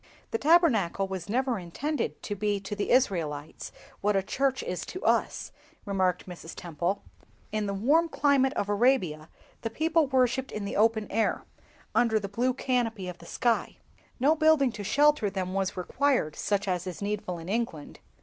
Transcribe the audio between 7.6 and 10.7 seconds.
the warm climate of Arabia the people worshipped in